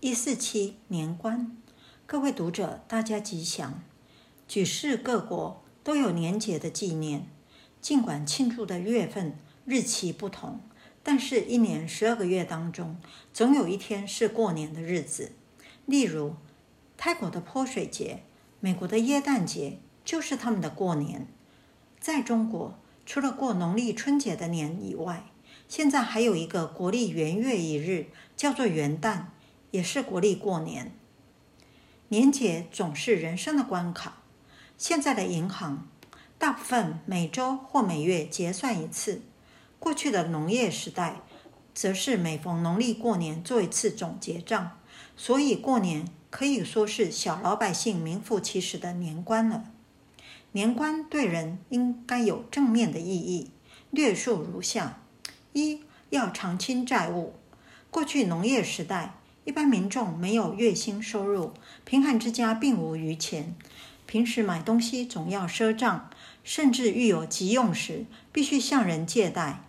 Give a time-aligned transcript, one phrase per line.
[0.00, 1.56] 一四七年关，
[2.04, 3.82] 各位读者，大家吉祥。
[4.46, 7.26] 举世各国都有年节的纪念，
[7.80, 10.60] 尽管庆祝的月份、日期不同，
[11.02, 12.98] 但是，一年十二个月当中，
[13.32, 15.32] 总有一天是过年的日子。
[15.86, 16.34] 例如，
[16.98, 18.22] 泰国的泼水节，
[18.60, 21.26] 美国的耶诞节，就是他们的过年。
[21.98, 25.30] 在中国，除了过农历春节的年以外，
[25.66, 29.28] 现在还有一个国历元月一日，叫做元旦，
[29.70, 30.92] 也是国历过年。
[32.08, 34.18] 年节总是人生的关卡。
[34.78, 35.88] 现在的银行
[36.38, 39.22] 大部分每周或每月结算一次，
[39.78, 41.20] 过去的农业时代
[41.74, 44.78] 则是每逢农历过年做一次总结账，
[45.16, 49.64] 所以过年可以说是小老百姓名副其实的年关了。
[50.52, 53.50] 年关对人应该有正面的意义，
[53.90, 55.00] 略述如下：
[55.52, 57.34] 一要偿清债务。
[57.90, 59.14] 过去农业时代，
[59.46, 61.52] 一般民众没有月薪收入，
[61.84, 63.54] 贫寒之家并无余钱。
[64.04, 66.10] 平时买东西总要赊账，
[66.42, 69.62] 甚至遇有急用时，必须向人借贷。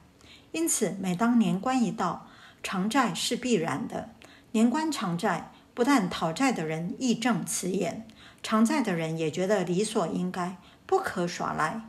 [0.52, 2.28] 因此，每当年关一到，
[2.64, 4.10] 偿债是必然的。
[4.54, 8.08] 年关偿债，不但讨债的人义正辞严，
[8.42, 11.82] 偿债的人也觉得理所应该，不可耍赖。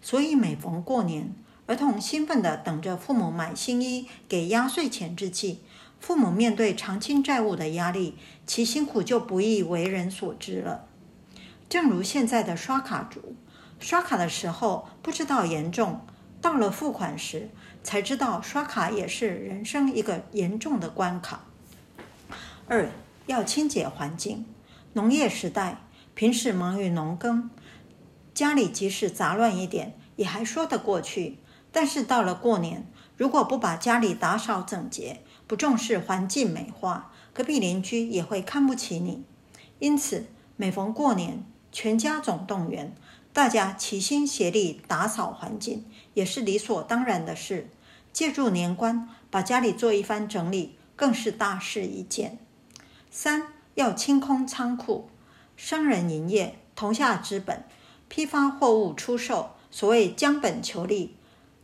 [0.00, 1.34] 所以，每逢过年，
[1.66, 5.62] 儿童兴奋地等着父母买新衣、给压岁钱之际，
[6.04, 10.84] 父母面对偿清债务的压力，其辛苦就不易为人所知了。
[11.66, 13.34] 正如现在的刷卡族，
[13.80, 16.02] 刷卡的时候不知道严重，
[16.42, 17.48] 到了付款时
[17.82, 21.46] 才知道刷卡也是人生一个严重的关卡。
[22.68, 22.90] 二
[23.24, 24.44] 要清洁环境。
[24.92, 25.78] 农业时代，
[26.12, 27.48] 平时忙于农耕，
[28.34, 31.38] 家里即使杂乱一点也还说得过去。
[31.72, 39.24] 但是到了过年，如果不把家里打扫整洁，不重视环境美化，隔壁邻居也会看不起你。
[39.78, 42.94] 因此，每逢过年，全家总动员，
[43.32, 45.84] 大家齐心协力打扫环境，
[46.14, 47.68] 也是理所当然的事。
[48.12, 52.38] 借助年关，把家里做一番整理，更是大事一件。
[53.10, 55.10] 三要清空仓库，
[55.56, 57.64] 商人营业，投下资本，
[58.08, 61.16] 批发货物出售，所谓将本求利，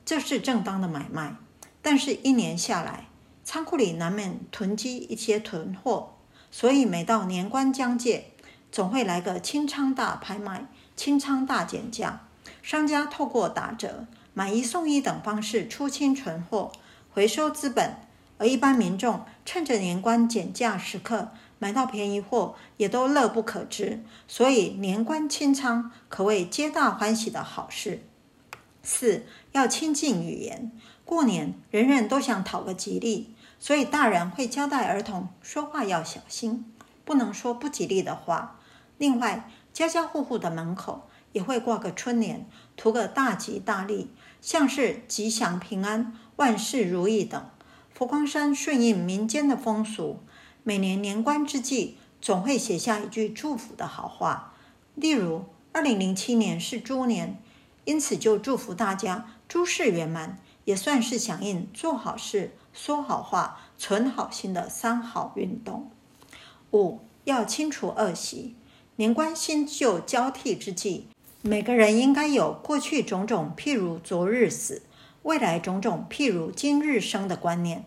[0.04, 1.36] 这是正当的买卖。
[1.80, 3.06] 但是，一年下来，
[3.44, 6.14] 仓库里难免囤积一些囤货，
[6.50, 8.32] 所以每到年关将届，
[8.70, 12.28] 总会来个清仓大拍卖、清仓大减价，
[12.62, 16.70] 商家透过打折、买一送一等方式出清存货，
[17.12, 17.94] 回收资本；
[18.38, 24.04] 而一般民众趁着年关减价时刻买到便宜货，也都乐不可支。
[24.28, 28.04] 所以年关清仓可谓皆大欢喜的好事。
[28.90, 30.72] 四要亲近语言，
[31.04, 36.64] 过年人人都想讨个吉利，所以大人会交代儿童说话要小心，
[37.04, 38.58] 不能说不吉利的话。
[38.98, 42.46] 另外，家家户户的门口也会挂个春联，
[42.76, 47.48] 图个大吉大利，像是吉祥平安、万事如意等。
[47.94, 50.18] 佛光山顺应民间的风俗，
[50.64, 54.52] 每年年关之际，总会写下一句祝福的好话。
[54.96, 57.40] 例如，二零零七年是猪年，
[57.84, 65.90] 因此就祝福大家诸事圆满，也算是响应做好事、说好话、存好心的三好运动。
[66.72, 68.54] 五要清除恶习。
[68.96, 71.06] 年关新旧交替之际，
[71.40, 74.82] 每个人应该有过去种种譬如昨日死，
[75.22, 77.86] 未来种种譬如今日生的观念。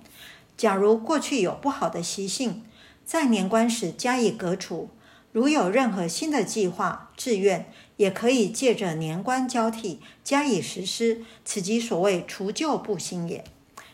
[0.57, 2.63] 假如过去有不好的习性，
[3.05, 4.89] 在年关时加以革除；
[5.31, 11.23] 如有任何新的计划、志愿，也可以借着年关交替加以实施。
[11.43, 13.43] 此即所谓除旧布新也。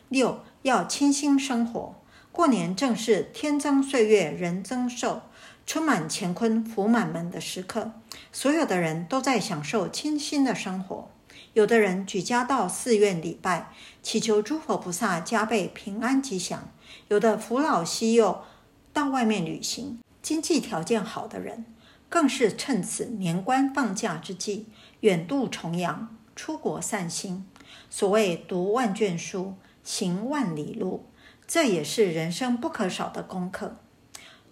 [0.08, 1.96] 六要清新生活，
[2.32, 5.22] 过年正是天增岁月人增寿。
[5.66, 7.92] 春满乾坤福满门的时刻，
[8.32, 11.12] 所有的人都在享受清新的生活。
[11.54, 13.72] 有的人举家到寺院礼拜，
[14.02, 16.62] 祈求诸佛菩萨加倍平安吉祥；
[17.10, 18.44] 有的扶老携幼
[18.92, 20.00] 到外面旅行。
[20.24, 21.66] 经济条件好的人，
[22.10, 24.66] 更是趁此年关放假之际，
[25.02, 27.46] 远渡重洋，出国散心。
[27.90, 29.54] 所谓读万卷书，
[29.84, 31.06] 行万里路，
[31.48, 33.78] 这也是人生不可少的功课。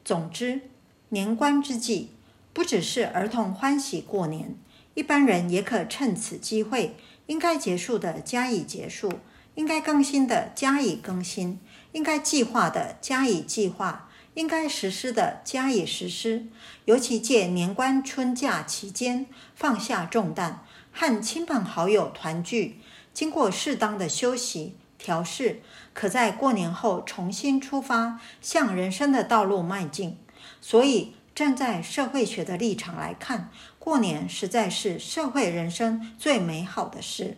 [0.05, 0.61] 总之。
[1.09, 2.09] 年关之际，
[2.51, 4.57] 不只是儿童欢喜过年，
[4.93, 9.09] 一般人也可趁此机会，应该结束的加以结束，
[9.55, 11.61] 应该更新的加以更新，
[11.93, 14.06] 应该计划的加以计划，
[14.37, 16.45] 应该实施的加以实施。
[16.85, 19.25] 尤其借年关春假期间，
[19.55, 20.59] 放下重担，
[20.91, 22.79] 和亲朋好友团聚，
[23.15, 25.61] 经过适当的休息，调试，
[25.91, 30.19] 可在过年后重新出发，向人生的道路迈进。
[30.61, 33.49] 所以，站在社会学的立场来看，
[33.79, 37.37] 过年实在是社会人生最美好的事。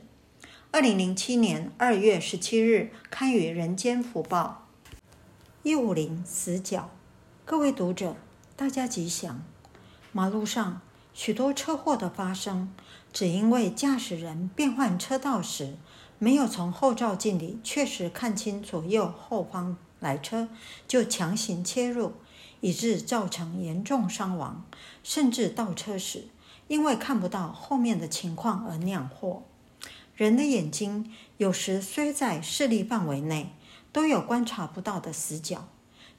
[0.72, 4.66] 二零零七年二月十七日刊于《人间福报》。
[5.62, 6.90] 一五零死角，
[7.44, 8.16] 各位读者，
[8.56, 9.44] 大家吉祥。
[10.14, 10.80] 马路上
[11.14, 12.74] 许多车祸的发生，
[13.12, 15.76] 只因为驾驶人变换车道时，
[16.18, 20.48] 没有从后照镜里确实看清左右后方来车，
[20.88, 22.14] 就强行切入，
[22.62, 24.64] 以致造成严重伤亡，
[25.04, 26.30] 甚至倒车时
[26.70, 29.44] 因为看不到后面的情况而酿祸。
[30.16, 33.54] 人的眼睛有时虽在视力范围内，
[33.92, 35.68] 都有观察不到的死角。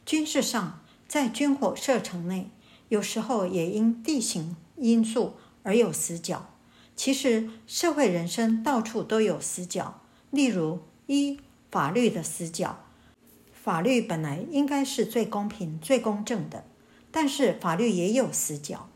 [0.05, 2.51] 军事上，在军火射程内，
[2.89, 6.51] 有时候也因地形因素而有死角。
[6.97, 10.01] 其实，社会人生到处都有死角。
[10.31, 11.39] 例如，一
[11.71, 12.85] 法律的死角，
[13.53, 16.65] 法律本来应该是最公平、最公正的，
[17.11, 18.89] 但是法律也有死角。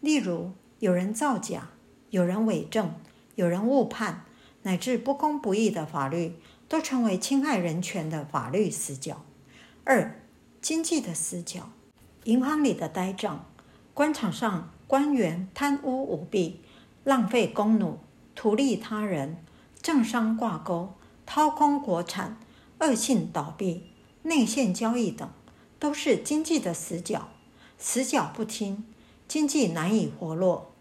[0.00, 1.70] 例如，有人造假，
[2.10, 2.94] 有人伪证，
[3.34, 4.24] 有人误判。
[4.66, 6.38] 乃至不公不义的法律，
[6.68, 9.24] 都成为侵害人权的法律死角。
[9.84, 10.20] 二、
[10.60, 11.70] 经济的死角，
[12.24, 13.44] 银行里的呆账，
[13.92, 16.60] 官场上官员贪污舞弊、
[17.04, 17.98] 浪费公奴、
[18.34, 19.36] 图利他人、
[19.82, 20.94] 政商挂钩、
[21.26, 22.38] 掏空国产、
[22.80, 23.90] 恶性倒闭、
[24.22, 25.28] 内线交易等，
[25.78, 27.28] 都是经济的死角。
[27.78, 28.84] 死角不清，
[29.28, 30.72] 经济难以活络。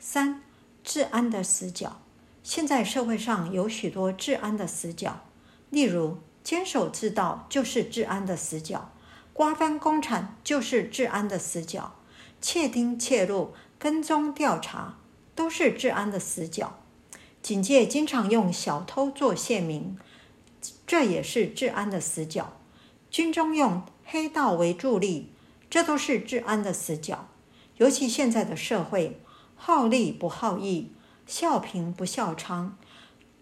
[0.00, 0.42] 三、
[0.82, 2.00] 治安的死角。
[2.42, 5.20] 现在社会上有许多治安的死角，
[5.68, 8.92] 例如坚守自盗就是治安的死角，
[9.32, 11.94] 瓜分公产就是治安的死角，
[12.40, 14.96] 窃听窃录、跟踪调查
[15.34, 16.78] 都是治安的死角。
[17.42, 19.96] 警界经常用小偷做线民，
[20.86, 22.54] 这也是治安的死角。
[23.10, 25.32] 军中用黑道为助力，
[25.68, 27.28] 这都是治安的死角。
[27.76, 29.20] 尤其现在的社会，
[29.56, 30.92] 好利不好义。
[31.30, 32.72] 笑贫不笑娼，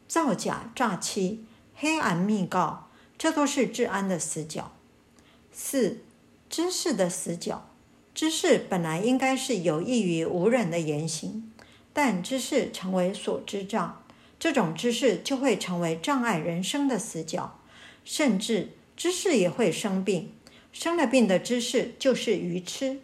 [0.06, 4.72] 造假诈欺、黑暗密告，这都是治安的死角。
[5.50, 6.02] 四、
[6.50, 7.66] 知识的死角。
[8.14, 11.50] 知识本来应该是有益于无人的言行，
[11.94, 14.04] 但知识成为所知障，
[14.38, 17.58] 这种知识就会成为障碍人生的死角，
[18.04, 20.34] 甚至知识也会生病。
[20.74, 23.00] 生了病的知识就是愚痴。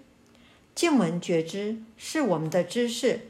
[0.74, 3.28] 见闻觉知是我们的知识。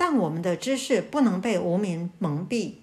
[0.00, 2.76] 但我们的知识不能被无明蒙蔽，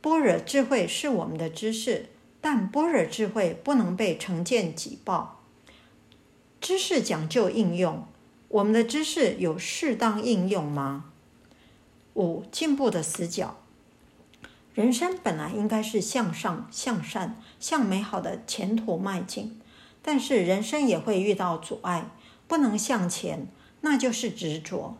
[0.00, 2.06] 般若智慧是我们的知识，
[2.40, 5.42] 但般若智慧不能被成见挤爆。
[6.58, 8.06] 知识讲究应用，
[8.48, 11.12] 我们的知识有适当应用吗？
[12.14, 13.58] 五、进步的死角。
[14.72, 19.60] 人生本来应该是向上、向善、向美好的前途迈进，
[20.00, 22.08] 但是人生也会遇到阻碍，
[22.48, 23.46] 不能向前，
[23.82, 24.96] 那就是执着。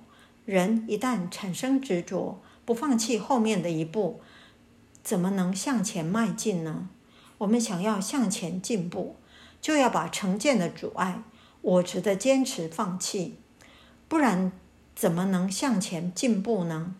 [0.50, 4.20] 人一旦产生执着，不放弃后面的一步，
[5.04, 6.88] 怎么能向前迈进呢？
[7.38, 9.14] 我们想要向前进步，
[9.60, 11.22] 就要把成见的阻碍、
[11.62, 13.36] 我执的坚持放弃，
[14.08, 14.50] 不然
[14.96, 16.96] 怎么能向前进步呢？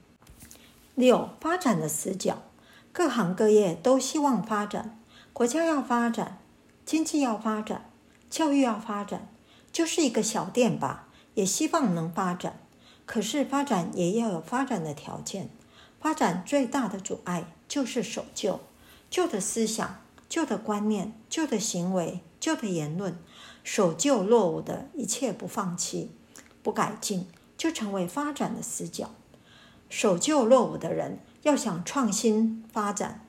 [0.95, 2.45] 六、发展的死角，
[2.93, 4.97] 各行各业都希望发展，
[5.33, 6.39] 国家要发展，
[6.87, 7.91] 经济要发展，
[8.31, 9.29] 教育要发展，
[9.73, 12.61] 就是一个小店吧，也希望能发展。
[13.11, 15.51] 可是发展也要有发展的条件，
[16.01, 18.61] 发展最大的阻碍就是守旧，
[19.11, 23.19] 旧的思想、旧的观念、旧的行为、旧的言论，
[23.65, 26.13] 守旧落伍的一切不放弃、
[26.63, 27.27] 不改进，
[27.59, 29.11] 就成为发展的死角。
[29.89, 33.27] 守旧落伍的人要想创新发展，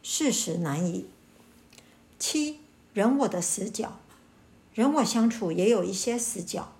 [0.00, 1.06] 事实难以。
[2.20, 2.60] 七、
[2.92, 3.98] 人我的死角，
[4.74, 6.70] 人我相处也有一些死角，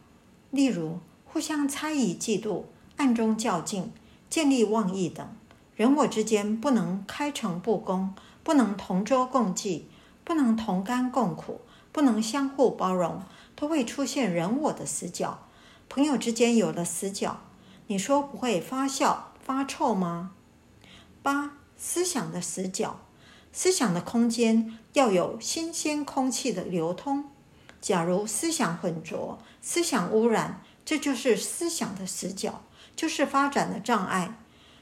[0.53, 1.01] 例如。
[1.35, 2.63] 互相猜疑、嫉妒、
[2.97, 3.91] 暗中较劲、
[4.31, 5.27] 见利忘义等，
[5.75, 8.15] 人我之间不能开诚布公，
[8.45, 9.89] 不能同舟共济，
[10.23, 11.61] 不能同甘共苦，
[11.91, 13.21] 不能相互包容，
[13.57, 15.41] 都会出现人我的死角。
[15.89, 17.41] 朋友之间有了死角，
[17.89, 20.31] 你说不会发酵发臭吗？
[21.25, 23.01] 八、思想的死角，
[23.53, 27.25] 思想的空间要有新鲜空气的流通。
[27.81, 30.63] 假如思想混浊，思想污染。
[30.85, 32.63] 这就是思想的死角，
[32.95, 34.39] 就是发展的障碍。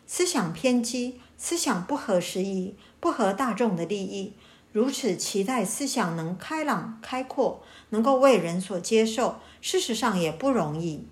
[0.07, 4.35] 思想偏激，思想不合时宜，不合大众的利益。
[4.73, 11.07] 如此期待思想能开朗开阔，能够为人所接受，事实上也不容易。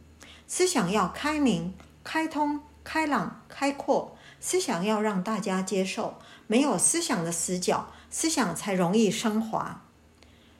[0.47, 9.85] 思想要开明、开通、开朗、开阔，思想要让大家接受，没有思想的死角，思想才容易升华。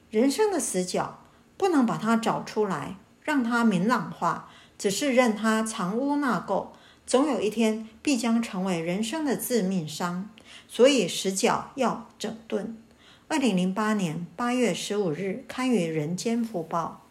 [0.09, 1.19] 人生的死角
[1.57, 6.67] 不能把它找出来，让它明朗化，只是任它藏污纳垢，
[7.05, 10.29] 总有一天必将成为人生的致命伤。
[10.67, 12.77] 所以死角要整顿。
[13.27, 17.03] 二零零八年八月十五日刊于《人间福报》。